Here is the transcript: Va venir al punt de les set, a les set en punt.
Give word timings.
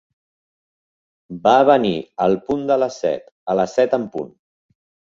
Va 1.45 1.53
venir 1.71 1.93
al 2.27 2.39
punt 2.49 2.67
de 2.73 2.81
les 2.87 2.99
set, 3.05 3.33
a 3.57 3.61
les 3.63 3.79
set 3.81 3.99
en 4.01 4.15
punt. 4.19 4.37